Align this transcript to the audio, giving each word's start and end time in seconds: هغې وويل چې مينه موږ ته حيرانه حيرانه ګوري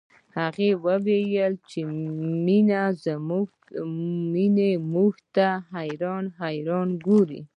هغې 0.37 0.69
وويل 0.85 1.53
چې 1.69 1.79
مينه 2.45 4.69
موږ 4.93 5.15
ته 5.35 5.47
حيرانه 5.75 6.29
حيرانه 6.41 6.95
ګوري 7.05 7.41